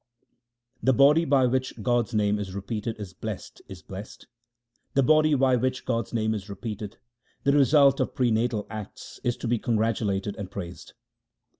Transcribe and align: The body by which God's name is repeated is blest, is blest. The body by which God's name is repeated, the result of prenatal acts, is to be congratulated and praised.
The 0.81 0.93
body 0.95 1.25
by 1.25 1.45
which 1.45 1.79
God's 1.83 2.11
name 2.15 2.39
is 2.39 2.55
repeated 2.55 2.99
is 2.99 3.13
blest, 3.13 3.61
is 3.67 3.83
blest. 3.83 4.25
The 4.95 5.03
body 5.03 5.35
by 5.35 5.55
which 5.57 5.85
God's 5.85 6.11
name 6.11 6.33
is 6.33 6.49
repeated, 6.49 6.97
the 7.43 7.51
result 7.51 7.99
of 7.99 8.15
prenatal 8.15 8.65
acts, 8.67 9.19
is 9.23 9.37
to 9.37 9.47
be 9.47 9.59
congratulated 9.59 10.35
and 10.37 10.49
praised. 10.49 10.93